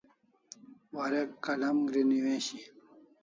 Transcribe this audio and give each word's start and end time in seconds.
Warek 0.95 1.31
kalam 1.45 1.77
gri 1.89 2.01
newishi 2.09 2.59